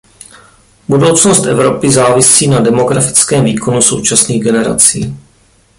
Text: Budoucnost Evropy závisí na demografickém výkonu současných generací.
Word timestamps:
Budoucnost 0.89 1.45
Evropy 1.45 1.91
závisí 1.91 2.47
na 2.47 2.59
demografickém 2.59 3.45
výkonu 3.45 3.81
současných 3.81 4.43
generací. 4.43 5.15